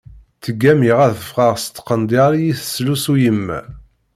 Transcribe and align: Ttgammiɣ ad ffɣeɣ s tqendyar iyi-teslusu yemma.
Ttgammiɣ 0.37 0.97
ad 1.07 1.15
ffɣeɣ 1.29 1.55
s 1.63 1.65
tqendyar 1.67 2.31
iyi-teslusu 2.35 3.15
yemma. 3.23 3.59